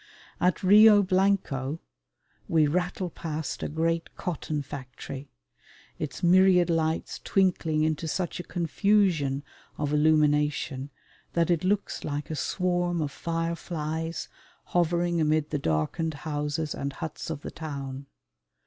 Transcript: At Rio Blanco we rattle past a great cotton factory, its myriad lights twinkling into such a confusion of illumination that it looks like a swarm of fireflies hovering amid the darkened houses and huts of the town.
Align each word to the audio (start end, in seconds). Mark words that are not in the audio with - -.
At 0.39 0.63
Rio 0.63 1.03
Blanco 1.03 1.79
we 2.47 2.65
rattle 2.65 3.11
past 3.11 3.61
a 3.61 3.69
great 3.69 4.15
cotton 4.17 4.63
factory, 4.63 5.29
its 5.99 6.23
myriad 6.23 6.71
lights 6.71 7.19
twinkling 7.19 7.83
into 7.83 8.07
such 8.07 8.39
a 8.39 8.43
confusion 8.43 9.43
of 9.77 9.93
illumination 9.93 10.89
that 11.33 11.51
it 11.51 11.63
looks 11.63 12.03
like 12.03 12.31
a 12.31 12.35
swarm 12.35 12.99
of 12.99 13.11
fireflies 13.11 14.27
hovering 14.73 15.21
amid 15.21 15.51
the 15.51 15.59
darkened 15.59 16.15
houses 16.25 16.73
and 16.73 16.93
huts 16.93 17.29
of 17.29 17.41
the 17.41 17.51
town. 17.51 18.07